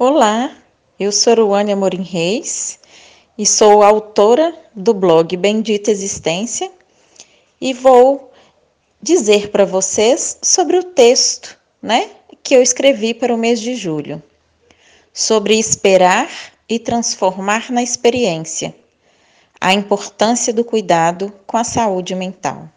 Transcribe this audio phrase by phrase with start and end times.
[0.00, 0.56] Olá,
[0.96, 2.78] eu sou Ruane Amorim Reis
[3.36, 6.70] e sou autora do blog Bendita Existência
[7.60, 8.30] e vou
[9.02, 12.10] dizer para vocês sobre o texto, né,
[12.44, 14.22] que eu escrevi para o mês de julho,
[15.12, 16.30] sobre esperar
[16.68, 18.72] e transformar na experiência,
[19.60, 22.68] a importância do cuidado com a saúde mental.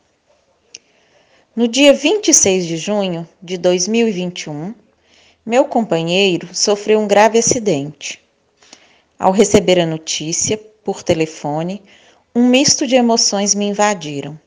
[1.55, 4.73] No dia 26 de junho de 2021,
[5.43, 8.23] meu companheiro sofreu um grave acidente.
[9.17, 11.81] Ao receber a notícia, por telefone,
[12.35, 14.39] um misto de emoções me invadiram: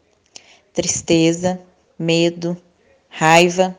[0.73, 1.61] tristeza,
[1.99, 2.57] medo,
[3.09, 3.77] raiva,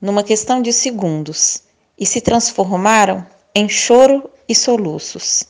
[0.00, 1.64] numa questão de segundos,
[1.98, 5.44] e se transformaram em choro e soluços.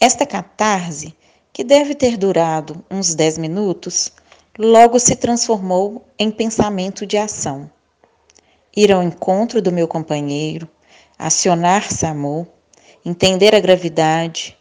[0.00, 1.14] Esta catarse,
[1.52, 4.12] que deve ter durado uns dez minutos,
[4.58, 7.70] logo se transformou em pensamento de ação
[8.76, 10.68] ir ao encontro do meu companheiro,
[11.18, 12.46] acionar SAMU,
[13.04, 14.56] entender a gravidade,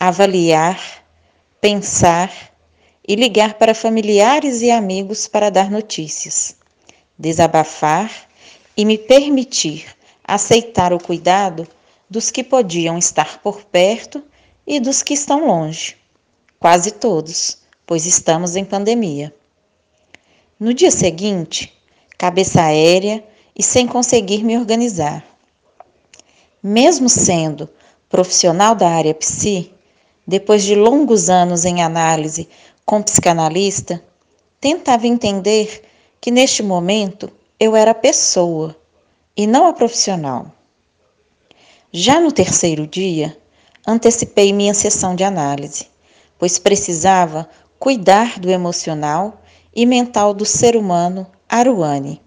[0.00, 0.80] avaliar,
[1.60, 2.32] pensar
[3.06, 6.56] e ligar para familiares e amigos para dar notícias,
[7.16, 8.10] desabafar
[8.76, 9.86] e me permitir
[10.24, 11.68] aceitar o cuidado
[12.10, 14.24] dos que podiam estar por perto
[14.66, 15.96] e dos que estão longe,
[16.58, 19.32] quase todos, pois estamos em pandemia.
[20.58, 21.72] No dia seguinte,
[22.16, 23.24] cabeça aérea
[23.56, 25.24] e sem conseguir me organizar.
[26.62, 27.68] Mesmo sendo
[28.08, 29.72] profissional da área psi,
[30.26, 32.48] depois de longos anos em análise
[32.84, 34.02] com psicanalista,
[34.60, 35.82] tentava entender
[36.20, 38.76] que neste momento eu era pessoa
[39.36, 40.46] e não a profissional.
[41.90, 43.36] Já no terceiro dia,
[43.86, 45.86] antecipei minha sessão de análise,
[46.38, 49.42] pois precisava cuidar do emocional
[49.74, 52.20] e mental do ser humano Aruane.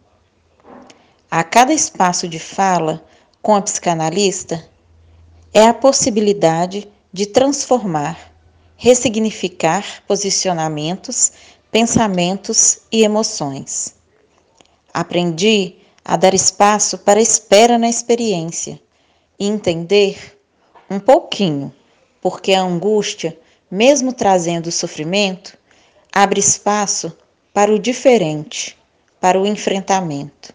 [1.29, 3.03] A cada espaço de fala
[3.41, 4.63] com a psicanalista
[5.53, 8.31] é a possibilidade de transformar,
[8.77, 11.31] ressignificar posicionamentos,
[11.71, 13.95] pensamentos e emoções.
[14.93, 18.80] Aprendi a dar espaço para espera na experiência
[19.39, 20.39] e entender
[20.89, 21.73] um pouquinho,
[22.21, 23.37] porque a angústia,
[23.69, 25.58] mesmo trazendo sofrimento,
[26.14, 27.17] abre espaço
[27.52, 28.77] para o diferente,
[29.19, 30.53] para o enfrentamento.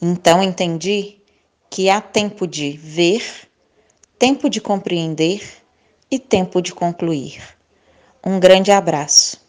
[0.00, 1.18] Então entendi
[1.68, 3.22] que há tempo de ver,
[4.18, 5.42] tempo de compreender
[6.10, 7.42] e tempo de concluir.
[8.24, 9.47] Um grande abraço.